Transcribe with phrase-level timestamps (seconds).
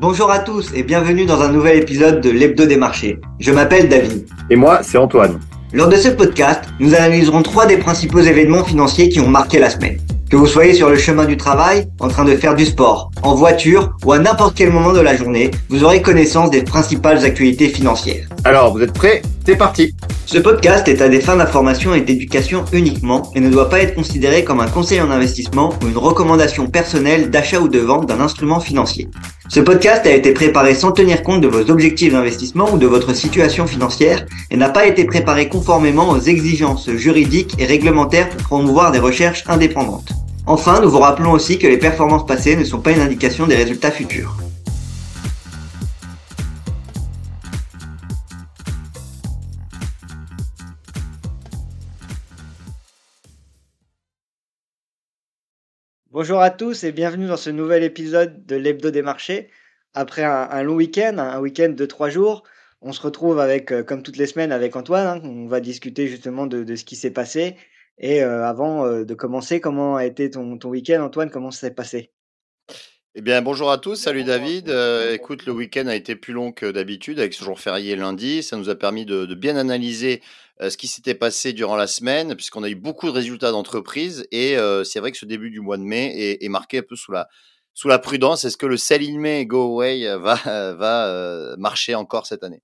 [0.00, 3.18] Bonjour à tous et bienvenue dans un nouvel épisode de l'Hebdo des marchés.
[3.40, 4.28] Je m'appelle David.
[4.48, 5.40] Et moi, c'est Antoine.
[5.72, 9.70] Lors de ce podcast, nous analyserons trois des principaux événements financiers qui ont marqué la
[9.70, 9.98] semaine.
[10.30, 13.34] Que vous soyez sur le chemin du travail, en train de faire du sport, en
[13.34, 17.68] voiture ou à n'importe quel moment de la journée, vous aurez connaissance des principales actualités
[17.68, 18.28] financières.
[18.44, 19.22] Alors, vous êtes prêts?
[19.48, 19.94] C'est parti
[20.26, 23.94] Ce podcast est à des fins d'information et d'éducation uniquement et ne doit pas être
[23.94, 28.20] considéré comme un conseil en investissement ou une recommandation personnelle d'achat ou de vente d'un
[28.20, 29.08] instrument financier.
[29.48, 33.14] Ce podcast a été préparé sans tenir compte de vos objectifs d'investissement ou de votre
[33.14, 38.92] situation financière et n'a pas été préparé conformément aux exigences juridiques et réglementaires pour promouvoir
[38.92, 40.12] des recherches indépendantes.
[40.44, 43.56] Enfin, nous vous rappelons aussi que les performances passées ne sont pas une indication des
[43.56, 44.36] résultats futurs.
[56.20, 59.50] Bonjour à tous et bienvenue dans ce nouvel épisode de l'Hebdo des marchés.
[59.94, 62.42] Après un, long week-end, un week-end de trois jours,
[62.82, 65.06] on se retrouve avec, euh, comme toutes les semaines, avec Antoine.
[65.06, 65.20] Hein.
[65.22, 67.54] On va discuter justement de, ce qui s'est passé.
[67.98, 71.68] Et euh, avant euh, de commencer, comment a été ton, ton week-end, Antoine Comment ça
[71.68, 72.10] s'est passé?
[73.14, 74.74] Eh bien, bonjour à tous, salut David.
[75.12, 78.42] écoute, le week-end a été plus long que d'habitude avec ce jour férié lundi.
[78.42, 80.20] Ça nous a permis de, de bien analyser
[80.60, 84.26] ce qui s'était passé durant la semaine, puisqu'on a eu beaucoup de résultats d'entreprise.
[84.32, 87.12] Et c'est vrai que ce début du mois de mai est, marqué un peu sous
[87.12, 88.44] la, prudence.
[88.44, 90.34] Est-ce que le sell in go away va,
[90.74, 92.62] va marcher encore cette année?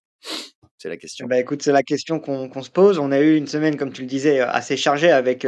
[0.84, 1.26] C'est la question.
[1.26, 2.98] Bah écoute, c'est la question qu'on se pose.
[2.98, 5.46] On a eu une semaine, comme tu le disais, assez chargée avec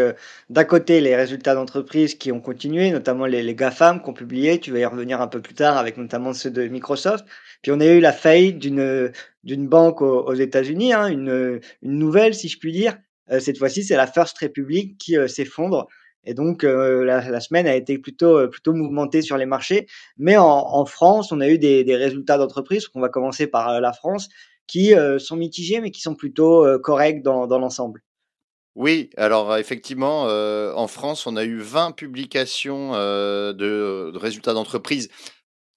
[0.49, 4.59] d'un côté les résultats d'entreprise qui ont continué, notamment les, les GAFAM qui ont publié.
[4.61, 7.27] Tu vas y revenir un peu plus tard avec notamment ceux de Microsoft.
[7.61, 12.49] Puis on a eu la faillite d'une banque aux, États-Unis, hein, une, une nouvelle, si
[12.49, 12.97] je puis dire.
[13.31, 15.87] Euh, cette fois-ci, c'est la First Republic qui euh, s'effondre.
[16.25, 19.87] Et donc euh, la, semaine a été plutôt plutôt mouvementée sur les marchés.
[20.17, 22.87] Mais en, France, on a eu des, résultats d'entreprise.
[22.95, 24.29] On va commencer par la France,
[24.67, 28.03] qui sont mitigés, mais qui sont plutôt corrects dans, dans l'ensemble.
[28.75, 35.09] Oui, alors effectivement, en France, on a eu 20 publications de, résultats d'entreprise.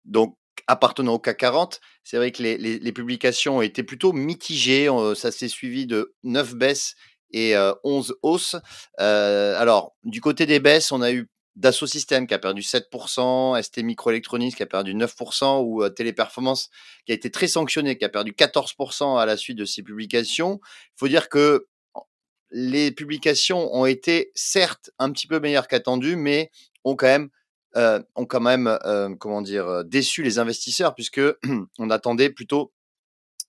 [0.06, 0.36] Donc
[0.68, 1.80] appartenant au CAC 40.
[2.04, 4.90] C'est vrai que les, publications ont été plutôt mitigées.
[5.16, 6.96] Ça s'est suivi de 9 baisses
[7.32, 8.56] et 11 hausses.
[8.98, 13.84] alors, du côté des baisses, on a eu Dassault Systèmes qui a perdu 7%, ST
[13.84, 16.70] Microelectronics qui a perdu 9%, ou Téléperformance
[17.06, 20.59] qui a été très sanctionné, qui a perdu 14% à la suite de ces publications.
[20.64, 21.68] Il faut dire que
[22.52, 26.50] les publications ont été certes un petit peu meilleures qu'attendues, mais
[26.84, 27.30] ont quand même
[28.16, 28.80] ont quand même,
[29.19, 31.22] comment dire, déçu les investisseurs puisque
[31.78, 32.74] on attendait plutôt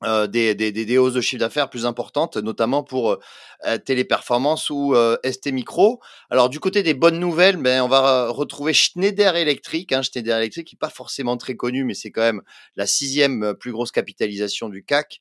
[0.03, 3.19] des, des, des, hausses de chiffre d'affaires plus importantes, notamment pour
[3.67, 4.95] euh, Téléperformance ou
[5.25, 6.01] ST Micro.
[6.31, 9.93] Alors du côté des bonnes nouvelles, ben, on va retrouver Schneider Electric.
[9.93, 12.43] Hein, Schneider Electric qui n'est pas forcément très connu, mais c'est quand même
[12.77, 15.21] la sixième plus grosse capitalisation du CAC,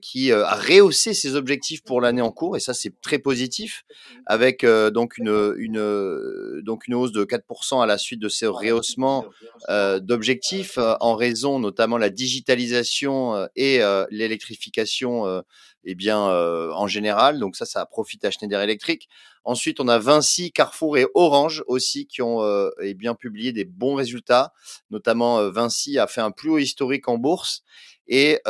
[0.00, 3.84] qui a rehaussé ses objectifs pour l'année en cours, et ça c'est très positif,
[4.24, 9.26] avec donc une, une, donc une hausse de 4% à la suite de ces rehaussements
[9.68, 15.42] d'objectifs, en raison notamment la digitalisation et l'électrification
[15.84, 17.38] eh bien, en général.
[17.38, 19.08] Donc ça, ça profite à Schneider Electric.
[19.44, 22.42] Ensuite, on a Vinci, Carrefour et Orange aussi qui ont
[22.80, 24.52] eh bien publié des bons résultats.
[24.90, 27.62] Notamment, Vinci a fait un plus haut historique en bourse
[28.08, 28.40] et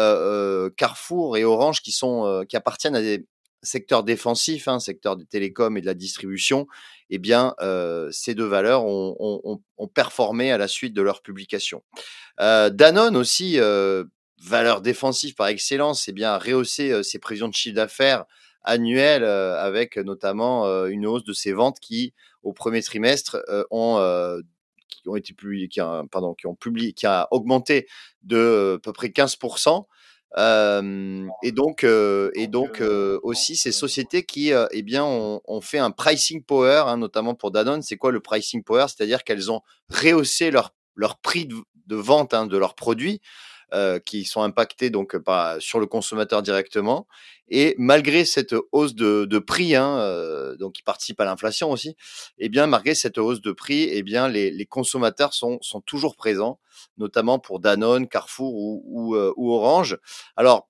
[0.76, 3.26] Carrefour et Orange qui sont qui appartiennent à des
[3.62, 6.66] secteurs défensifs, hein, secteur des télécoms et de la distribution,
[7.10, 7.54] eh bien,
[8.10, 9.60] ces deux valeurs ont,
[9.94, 11.82] performé à la suite de leur publication.
[12.38, 13.58] Danone aussi,
[14.42, 18.24] valeur défensive par excellence, eh bien, a rehaussé ses prévisions de chiffre d'affaires
[18.62, 23.38] annuel avec notamment une hausse de ses ventes qui, au premier trimestre,
[23.70, 23.98] ont
[24.88, 27.86] qui ont été publiés, qui a, pardon, qui ont publié, qui a augmenté
[28.22, 29.86] de à peu près 15%.
[31.42, 32.82] et donc, et donc
[33.22, 37.82] aussi ces sociétés qui, eh bien, ont, fait un pricing power, hein, notamment pour Danone.
[37.82, 38.86] C'est quoi le pricing power?
[38.88, 43.20] C'est-à-dire qu'elles ont rehaussé leur, leur prix de, vente hein, de leurs produits
[43.74, 47.08] euh, qui sont impactés donc par, sur le consommateur directement.
[47.48, 51.96] Et malgré cette hausse de, de prix, hein, euh, donc qui participe à l'inflation aussi,
[52.38, 56.14] eh bien malgré cette hausse de prix, eh bien les, les, consommateurs sont, sont toujours
[56.14, 56.60] présents,
[56.96, 59.98] notamment pour Danone, Carrefour ou, ou, euh, ou Orange.
[60.36, 60.68] Alors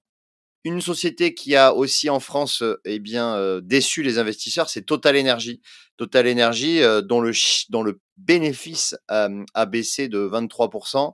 [0.64, 5.60] une société qui a aussi en France eh bien, déçu les investisseurs, c'est Total Energy.
[5.96, 7.32] Total Energy, dont, le,
[7.68, 11.10] dont le bénéfice a baissé de 23%, euh,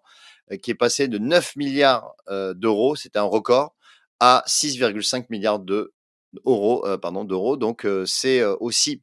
[0.59, 3.75] qui est passé de 9 milliards euh, d'euros, c'était un record,
[4.21, 6.87] à 6,5 milliards d'euros.
[6.87, 7.57] Euh, d'euros.
[7.57, 9.03] Donc c'est aussi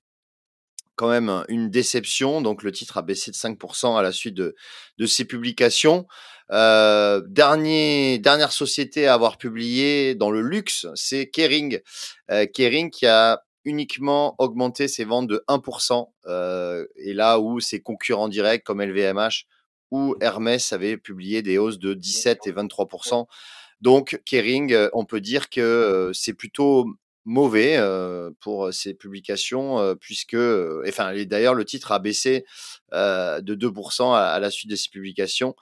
[0.96, 2.42] quand même une déception.
[2.42, 4.56] Donc le titre a baissé de 5% à la suite de,
[4.98, 6.08] de ces publications.
[6.52, 11.80] Euh, dernière société à avoir publié dans le luxe, c'est Kering.
[12.32, 17.82] Euh, Kering qui a uniquement augmenté ses ventes de 1%, euh, et là où ses
[17.82, 19.46] concurrents directs comme LVMH
[19.92, 23.26] ou Hermès avaient publié des hausses de 17 et 23%.
[23.82, 26.86] Donc Kering, on peut dire que c'est plutôt
[27.26, 27.80] mauvais
[28.40, 30.38] pour ces publications, puisque,
[30.88, 32.46] enfin, d'ailleurs, le titre a baissé
[32.92, 35.56] de 2% à, la suite de ces publications.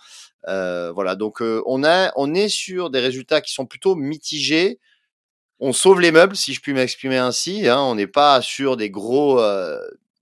[0.45, 4.79] voilà, donc on, a, on est sur des résultats qui sont plutôt mitigés.
[5.59, 7.67] On sauve les meubles, si je puis m'exprimer ainsi.
[7.67, 7.79] Hein.
[7.81, 9.41] on n'est pas sur des gros,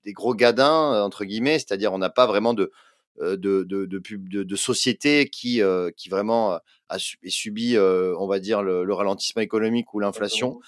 [0.04, 2.72] des gros gadins entre guillemets, c'est-à-dire on n'a pas vraiment de
[3.22, 5.62] de, de, de, de, sociétés qui,
[5.96, 6.60] qui vraiment
[6.90, 10.60] a subi, on va dire, le ralentissement économique ou l'inflation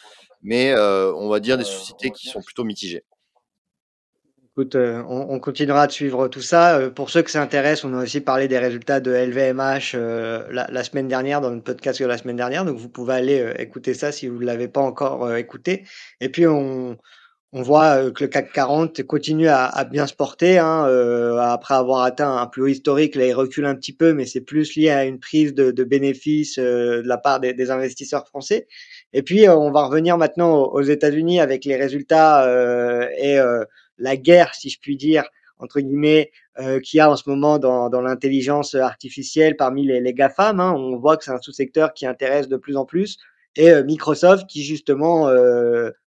[0.41, 3.03] mais on va dire des sociétés qui sont plutôt mitigées.
[4.51, 6.89] Écoute, on, continuera de suivre tout ça.
[6.95, 9.95] pour ceux que ça intéresse, on a aussi parlé des résultats de LVMH
[10.51, 12.65] la, semaine dernière dans notre podcast de la semaine dernière.
[12.65, 15.85] Donc vous pouvez aller écouter ça si vous ne l'avez pas encore écouté.
[16.21, 16.97] Et puis on,
[17.53, 20.57] on voit que le CAC 40 continue à, bien se porter.
[20.59, 20.83] Hein,
[21.39, 24.41] après avoir atteint un plus haut historique, là il recule un petit peu, mais c'est
[24.41, 28.67] plus lié à une prise de, bénéfices de la part des investisseurs français.
[29.13, 33.63] Et puis, euh, on va revenir maintenant aux, États-Unis avec les résultats euh, et euh,
[33.97, 35.23] la guerre, si je puis dire,
[35.59, 40.01] entre guillemets, euh, qu'il y a en ce moment dans, dans l'intelligence artificielle parmi les,
[40.01, 40.59] les GAFAM.
[40.59, 40.73] Hein.
[40.73, 43.17] On voit que c'est un sous-secteur qui intéresse de plus en plus.
[43.55, 45.31] Et Microsoft qui justement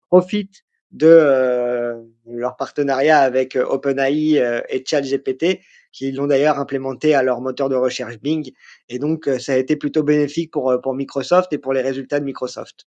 [0.10, 1.96] profite de
[2.26, 5.60] leur partenariat avec OpenAI et ChatGPT,
[5.92, 8.52] qui l'ont d'ailleurs implémenté à leur moteur de recherche Bing.
[8.90, 12.26] Et donc, ça a été plutôt bénéfique pour, pour Microsoft et pour les résultats de
[12.26, 12.86] Microsoft.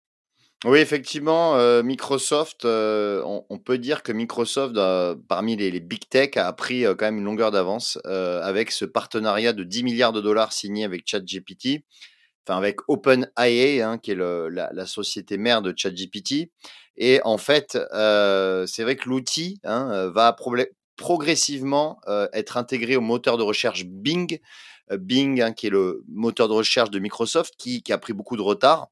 [0.63, 4.75] Oui, effectivement, Microsoft, on, peut dire que Microsoft,
[5.27, 9.63] parmi les, big tech, a pris quand même une longueur d'avance avec ce partenariat de
[9.63, 11.83] 10 milliards de dollars signé avec ChatGPT,
[12.47, 16.49] enfin avec OpenAI, hein, qui est la, société mère de ChatGPT.
[16.97, 20.35] Et en fait, c'est vrai que l'outil hein, va
[20.97, 21.99] progressivement
[22.33, 24.39] être intégré au moteur de recherche Bing.
[24.91, 28.41] Bing, hein, qui est le moteur de recherche de Microsoft, qui, a pris beaucoup de
[28.41, 28.87] retard,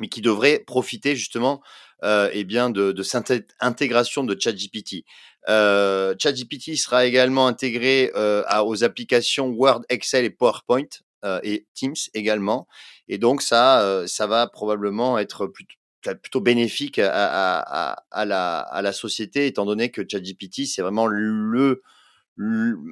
[0.00, 1.62] mais qui devrait profiter justement
[2.02, 5.04] euh, eh bien de, cette intégration de ChatGPT.
[5.48, 8.12] Euh, ChatGPT sera également intégré
[8.64, 10.88] aux applications Word, Excel et PowerPoint
[11.42, 12.66] et Teams également.
[13.08, 15.46] Et donc ça, ça va probablement être
[16.20, 21.82] plutôt bénéfique à, la, société, étant donné que ChatGPT, c'est vraiment le,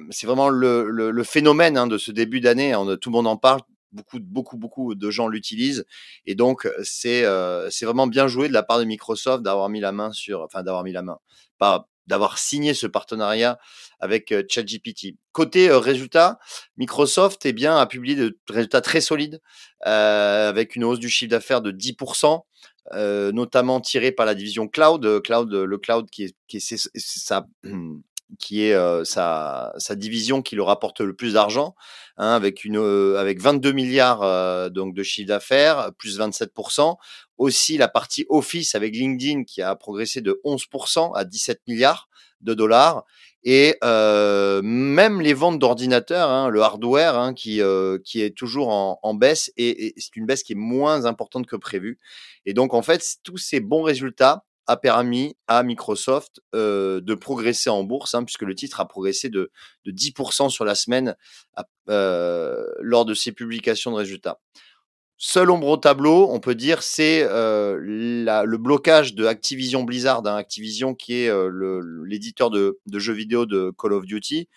[0.09, 2.73] c'est vraiment le, phénomène hein, de ce début d'année.
[3.01, 3.61] Tout le monde en parle,
[3.91, 5.85] beaucoup, beaucoup, beaucoup de gens l'utilisent,
[6.25, 7.23] et donc c'est
[7.69, 10.63] c'est vraiment bien joué de la part de Microsoft d'avoir mis la main sur, enfin
[10.63, 11.19] d'avoir mis la main,
[11.59, 13.59] pas d'avoir signé ce partenariat
[13.99, 15.15] avec ChatGPT.
[15.31, 16.39] Côté résultat,
[16.77, 19.41] Microsoft eh bien, a publié des résultats très solides,
[19.81, 22.37] avec une hausse du chiffre d'affaires de 10%, euh,
[22.91, 27.47] notamment tiré par la division cloud, cloud le cloud qui est, qui est, sa,
[28.39, 31.75] qui est euh, sa, sa, division qui le rapporte le plus d'argent,
[32.17, 32.77] hein, avec, une,
[33.17, 36.95] avec 22 milliards donc de chiffre d'affaires, plus 27%.
[37.37, 42.07] Aussi la partie Office avec LinkedIn qui a progressé de 11% à 17 milliards
[42.41, 43.05] de dollars.
[43.45, 48.69] Et euh, même les ventes d'ordinateurs, hein, le hardware, hein, qui, euh, qui est toujours
[48.69, 51.99] en, en baisse, et, c'est une baisse qui est moins importante que prévu.
[52.45, 57.83] Et donc, en fait, tous ces bons résultats a permis à Microsoft de progresser en
[57.83, 59.51] bourse, hein, puisque le titre a progressé de,
[59.85, 61.15] de 10% sur la semaine
[61.87, 64.39] lors de ses publications de résultats.
[65.25, 70.95] Seul ombre au tableau, on peut dire, c'est le blocage de Activision Blizzard, hein, Activision
[70.95, 71.31] qui est
[72.05, 74.49] l'éditeur de, jeux vidéo de Call of Duty.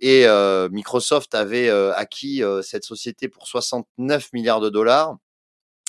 [0.00, 0.26] Et
[0.72, 5.16] Microsoft avait acquis cette société pour 69 milliards de dollars.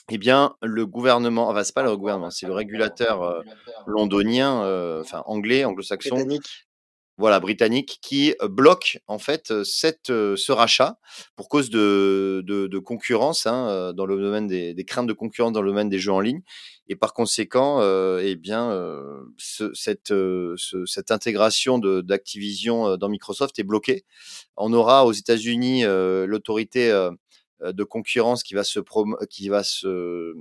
[0.09, 3.43] Eh bien, le gouvernement, enfin, c'est pas le gouvernement, c'est le régulateur
[3.85, 6.27] londonien, enfin anglais, anglo-saxon,
[7.17, 10.97] voilà, britannique, qui bloque en fait cette, ce rachat
[11.35, 15.61] pour cause de, de, concurrence hein, dans le domaine des, des, craintes de concurrence dans
[15.61, 16.41] le domaine des jeux en ligne.
[16.87, 17.79] Et par conséquent,
[18.19, 18.71] eh bien,
[19.37, 20.13] ce, cette,
[20.85, 24.03] cette intégration d'Activision dans Microsoft est bloquée.
[24.57, 26.91] On aura aux États-Unis l'autorité
[27.61, 28.79] de concurrence qui va se,
[29.25, 30.35] qui va se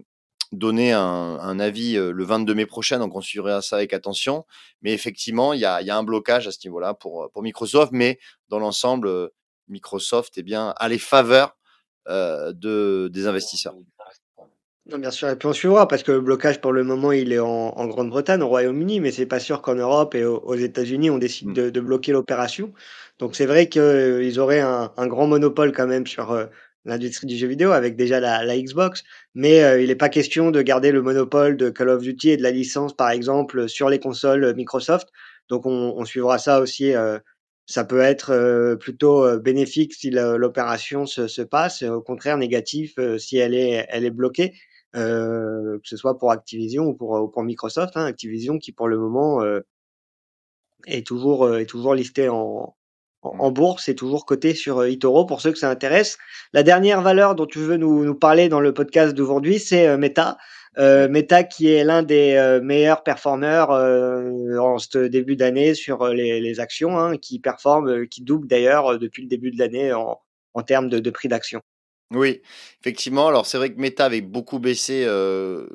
[0.53, 4.45] donner un, avis le 22 mai prochain, donc on suivra ça avec attention.
[4.83, 8.59] Mais effectivement, il y a, un blocage à ce niveau-là pour, pour Microsoft, mais dans
[8.59, 9.31] l'ensemble,
[9.69, 11.57] Microsoft est eh bien, a les faveurs
[12.09, 13.75] de, des investisseurs.
[14.91, 17.33] Non, bien sûr, et puis on suivra parce que le blocage pour le moment il
[17.33, 21.19] est en, Grande-Bretagne, au Royaume-Uni, mais c'est pas sûr qu'en Europe et aux, États-Unis on
[21.19, 21.71] décide mmh.
[21.71, 22.73] de, bloquer l'opération.
[23.19, 26.33] Donc c'est vrai qu'ils auraient un, grand monopole quand même sur
[26.85, 30.63] l'industrie du jeu vidéo avec déjà la, la Xbox, mais il n'est pas question de
[30.63, 33.99] garder le monopole de Call of Duty et de la licence, par exemple, sur les
[33.99, 35.09] consoles Microsoft.
[35.49, 36.93] Donc on, on suivra ça aussi.
[37.67, 43.55] ça peut être plutôt bénéfique si l'opération se, se, passe, au contraire négatif si elle
[43.55, 44.55] est, elle est bloquée.
[44.97, 47.97] Euh, que ce soit pour Activision ou pour, pour Microsoft.
[47.97, 49.61] Hein, Activision qui pour le moment euh,
[50.87, 52.77] est toujours est toujours listé en,
[53.23, 56.19] en, bourse et toujours coté sur eToro pour ceux que ça intéresse.
[56.53, 60.39] La dernière valeur dont tu veux nous, nous parler dans le podcast d'aujourd'hui, c'est Meta.
[60.79, 66.41] Euh, Meta qui est l'un des meilleurs performeurs euh, en ce début d'année sur les,
[66.41, 70.19] les actions, hein, qui performe, qui double d'ailleurs depuis le début de l'année en,
[70.55, 71.61] en termes de, de prix d'action.
[72.12, 72.40] Oui,
[72.81, 73.29] effectivement.
[73.29, 75.05] Alors, c'est vrai que Meta avait beaucoup baissé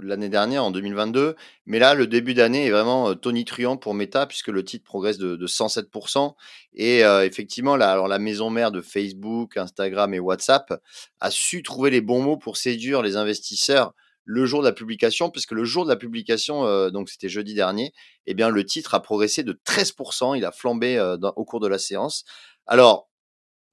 [0.02, 4.50] l'année dernière, en 2022, mais là, le début d'année est vraiment tonitruant pour Meta puisque
[4.50, 6.36] le titre progresse de, de 107%.
[6.74, 10.74] Et effectivement, la, alors, la maison mère de Facebook, Instagram et WhatsApp
[11.22, 13.94] a su trouver les bons mots pour séduire les investisseurs
[14.28, 17.94] le jour de la publication, puisque le jour de la publication, donc c'était jeudi dernier,
[18.26, 20.36] eh bien, le titre a progressé de 13%.
[20.36, 21.00] Il a flambé
[21.38, 22.26] au cours de la séance.
[22.66, 23.08] Alors,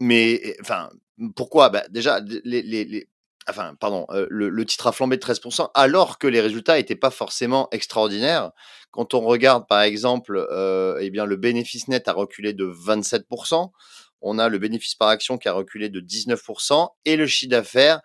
[0.00, 0.90] mais enfin,
[1.36, 1.68] pourquoi?
[1.70, 3.08] Bah, Déjà, les, les,
[3.48, 7.68] enfin, pardon, le, titre a flambé de 13%, alors que les résultats n'étaient pas forcément
[7.72, 8.52] extraordinaires.
[8.90, 13.70] Quand on regarde, par exemple, euh, eh bien, le bénéfice net a reculé de 27%,
[14.20, 18.00] on a le bénéfice par action qui a reculé de 19%, et le chiffre d'affaires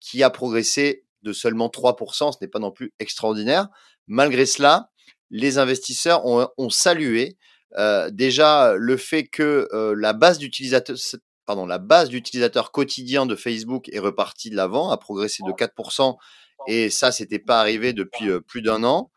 [0.00, 3.68] qui a progressé de seulement 3%, ce n'est pas non plus extraordinaire.
[4.08, 4.90] Malgré cela,
[5.30, 7.38] les investisseurs ont, salué
[7.78, 10.98] euh, déjà le fait que la base d'utilisateurs
[11.52, 16.16] pardon, la base d'utilisateurs quotidiens de Facebook est repartie de l'avant, a progressé de 4%,
[16.66, 19.10] et ça, c'était pas arrivé depuis plus d'un an.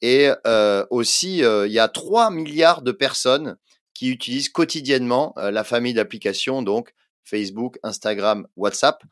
[0.00, 3.58] Et euh, aussi, il y a 3 milliards de personnes
[3.92, 6.94] qui utilisent quotidiennement la famille d'applications, donc
[7.24, 9.02] Facebook, Instagram, WhatsApp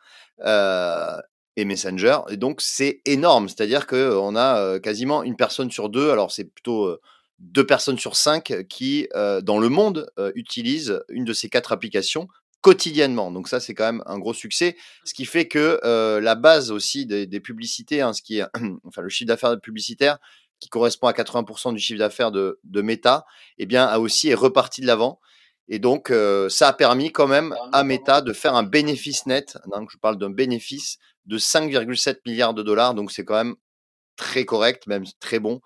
[0.47, 1.19] euh,
[1.57, 2.21] et Messenger.
[2.31, 3.51] Et donc, c'est énorme.
[3.51, 6.99] C'est-à-dire qu'on a quasiment une personne sur deux, alors c'est plutôt
[7.41, 9.07] deux personnes sur cinq qui,
[9.43, 12.27] dans le monde, utilisent une de ces quatre applications
[12.61, 13.31] quotidiennement.
[13.31, 14.77] Donc ça, c'est quand même un gros succès.
[15.05, 18.45] Ce qui fait que euh, la base aussi des, des publicités, hein, ce qui est,
[18.85, 20.19] enfin le chiffre d'affaires publicitaire,
[20.61, 23.25] qui correspond à 80% du chiffre d'affaires de, de Meta,
[23.59, 25.19] eh bien, a aussi est reparti de l'avant.
[25.69, 29.57] Et donc, euh, ça a permis quand même à Meta de faire un bénéfice net.
[29.73, 32.95] Donc, je parle d'un bénéfice de 5,7 milliards de dollars.
[32.95, 33.55] Donc, c'est quand même
[34.17, 35.61] très correct, même très bon.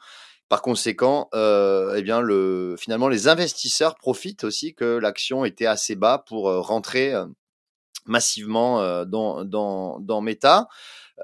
[0.54, 5.96] Par conséquent, euh, eh bien le, finalement, les investisseurs profitent aussi que l'action était assez
[5.96, 7.26] bas pour euh, rentrer euh,
[8.06, 10.68] massivement dans, dans, Meta.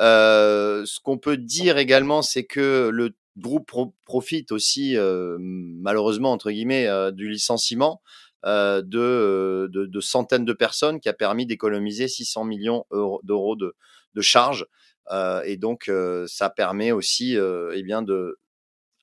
[0.00, 3.70] ce qu'on peut dire également, c'est que le groupe
[4.04, 4.96] profite aussi,
[5.38, 8.02] malheureusement, du licenciement
[8.44, 12.84] de, centaines de personnes qui a permis d'économiser 600 millions
[13.22, 13.76] d'euros de,
[14.14, 14.66] de charges.
[15.44, 15.88] et donc,
[16.26, 18.40] ça permet aussi eh bien de,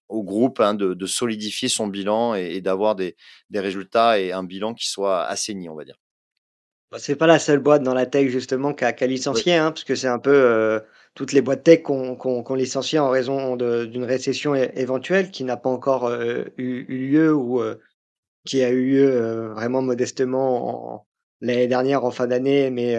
[0.09, 3.15] au groupe hein, de, de, solidifier son bilan et, d'avoir des,
[3.49, 5.99] des, résultats et un bilan qui soit assaini, on va dire.
[6.91, 9.55] Bah, c'est pas la seule boîte dans la tech justement qui a, qui a licencié,
[9.55, 10.79] hein, parce que c'est un peu euh,
[11.15, 15.57] toutes les boîtes tech qu'on qu qu licencié en raison d'une récession éventuelle qui n'a
[15.57, 17.75] pas encore euh, eu, eu, lieu ou euh,
[18.45, 21.05] qui a eu lieu vraiment modestement
[21.41, 22.95] l'année dernière en fin d'année, mais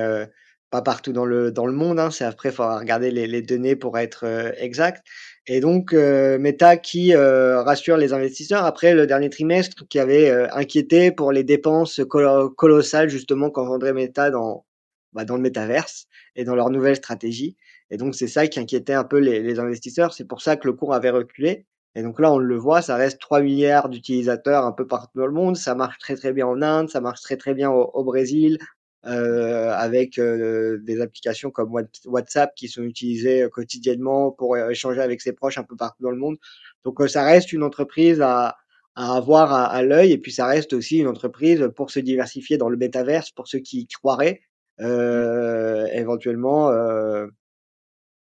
[0.71, 1.99] pas partout dans le dans le monde.
[1.99, 2.11] Hein.
[2.11, 4.25] C'est après, il faudra regarder les, les, données pour être
[4.59, 5.03] exact.
[5.51, 10.29] Et donc, euh, Meta qui euh, rassure les investisseurs après le dernier trimestre qui avait
[10.29, 14.67] euh, inquiété pour les dépenses colossales justement qu'engendrait Meta dans,
[15.15, 16.07] bah, dans le métaverse
[16.37, 17.57] et dans leur nouvelle stratégie.
[17.91, 20.13] Et donc, c'est ça qui inquiétait un peu les, les investisseurs.
[20.13, 21.65] C'est pour ça que le cours avait reculé.
[21.95, 25.27] Et donc là, on le voit, ça reste 3 milliards d'utilisateurs un peu partout dans
[25.27, 25.57] le monde.
[25.57, 28.59] Ça marche très très bien en Inde, ça marche très très bien au, au Brésil,
[29.07, 31.73] euh, avec euh, des applications comme
[32.07, 36.11] WhatsApp qui sont utilisées euh, quotidiennement pour échanger avec ses proches un peu partout dans
[36.11, 36.37] le monde.
[36.85, 38.57] Donc ça reste une entreprise à,
[38.97, 42.59] à avoir à, à l'œil et puis ça reste aussi une entreprise pour se diversifier
[42.59, 44.41] dans le métaverse pour ceux qui croiraient
[44.81, 47.27] euh, éventuellement euh,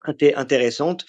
[0.04, 1.04] intéressante.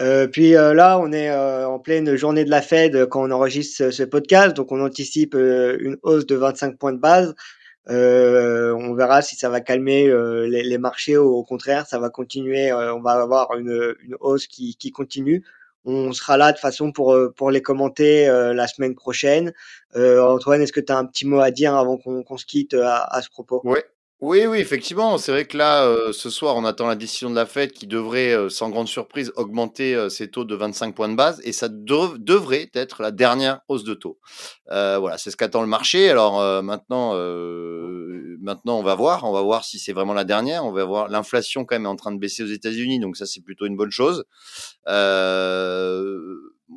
[0.00, 3.30] Euh, puis euh, là, on est euh, en pleine journée de la Fed quand on
[3.32, 7.34] enregistre ce, podcast, donc on anticipe une hausse de 25 points de base.
[7.90, 11.98] Euh, on verra si ça va calmer euh, les, les, marchés ou au contraire, ça
[11.98, 12.70] va continuer.
[12.70, 15.44] Euh, on va avoir une, une hausse qui, qui, continue.
[15.84, 19.54] On sera là de façon pour, pour les commenter la semaine prochaine.
[19.94, 23.04] Antoine, est-ce que tu as un petit mot à dire avant qu'on se quitte à,
[23.04, 23.62] à, ce propos?
[23.64, 23.78] Oui,
[24.20, 25.16] Oui, oui, effectivement.
[25.16, 27.86] C'est vrai que là, euh, ce soir, on attend la décision de la Fed qui
[27.86, 31.52] devrait, euh, sans grande surprise, augmenter euh, ses taux de 25 points de base et
[31.52, 34.18] ça dev- devrait être la dernière hausse de taux.
[34.72, 36.10] Euh, voilà, c'est ce qu'attend le marché.
[36.10, 39.22] Alors euh, maintenant, euh, maintenant, on va voir.
[39.22, 40.64] On va voir si c'est vraiment la dernière.
[40.64, 41.08] On va voir.
[41.08, 43.76] L'inflation quand même est en train de baisser aux États-Unis, donc ça c'est plutôt une
[43.76, 44.24] bonne chose.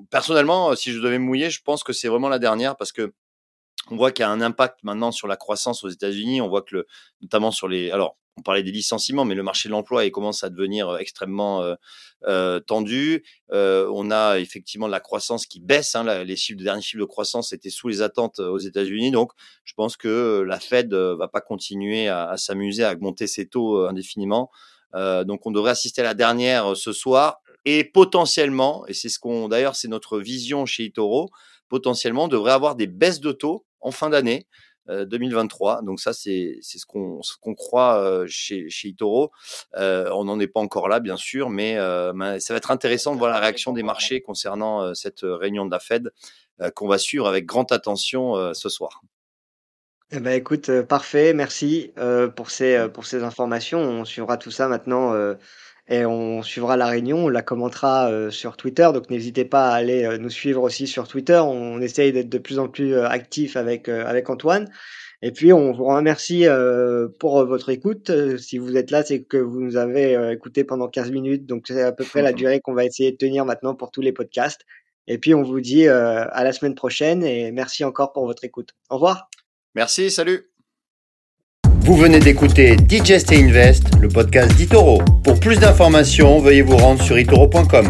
[0.10, 3.14] Personnellement, si je devais mouiller, je pense que c'est vraiment la dernière parce que
[3.90, 6.42] on voit qu'il y a un impact maintenant sur la croissance aux États-Unis.
[6.42, 6.88] On voit que le,
[7.22, 10.50] notamment sur les, alors on parlait des licenciements, mais le marché de l'emploi commence à
[10.50, 11.76] devenir euh, extrêmement euh,
[12.28, 13.24] euh, tendu.
[13.50, 15.96] On a effectivement la croissance qui baisse.
[15.96, 19.12] Hein, les chiffres, les derniers chiffres de croissance étaient sous les attentes aux États-Unis.
[19.12, 19.32] Donc,
[19.64, 23.86] je pense que la Fed va pas continuer à, à s'amuser à augmenter ses taux
[23.86, 24.50] indéfiniment.
[24.94, 29.48] Donc, on devrait assister à la dernière ce soir et potentiellement, et c'est ce qu'on,
[29.48, 31.30] d'ailleurs, c'est notre vision chez Itoro,
[31.70, 34.48] potentiellement, on devrait avoir des baisses de taux en fin d'année.
[34.90, 35.82] euh, 2023.
[35.84, 39.32] Donc ça, c'est c'est ce qu'on ce qu'on croit euh, chez chez Itoro.
[39.76, 43.14] Euh, on n'en est pas encore là, bien sûr, mais, euh, ça va être intéressant
[43.14, 46.12] de voir la réaction des marchés concernant euh, cette réunion de la Fed
[46.62, 49.02] euh, qu'on va suivre avec grande attention euh, ce soir.
[50.14, 51.94] Eh ben, écoute, parfait, merci,
[52.36, 53.80] pour ces, pour ces informations.
[53.80, 55.14] On suivra tout ça maintenant,
[55.88, 59.76] et on suivra la réunion, on la commentera, heu, sur Twitter, donc n'hésitez pas à
[59.76, 61.38] aller, heu, nous suivre aussi sur Twitter.
[61.44, 64.70] On essaye d'être de plus en plus, heu, actifs avec, heu, avec Antoine
[65.22, 68.12] et puis on vous remercie, heu, pour, heu, votre écoute.
[68.38, 71.66] Si vous êtes là, c'est que vous nous avez, heu, écoutés pendant 15 minutes, donc
[71.68, 74.14] c'est à peu près la durée qu'on va essayer de tenir maintenant pour tous les
[74.14, 74.62] podcasts
[75.08, 78.70] et puis on vous dit, à la semaine prochaine et merci encore pour votre écoute.
[78.90, 79.30] Au revoir.
[79.76, 80.51] Merci, salut
[81.84, 85.02] Vous venez d'écouter Digest et Invest, le podcast d'Itoro.
[85.24, 87.90] Pour plus d'informations, veuillez vous rendre sur itoro.com.